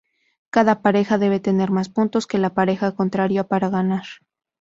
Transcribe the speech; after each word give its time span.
Cada 0.49 0.81
pareja 0.81 1.19
debe 1.19 1.39
tener 1.39 1.69
más 1.69 1.87
puntos 1.89 2.25
que 2.25 2.39
la 2.39 2.55
pareja 2.55 2.95
contraria 2.95 3.43
para 3.47 3.69
ganar. 3.69 4.05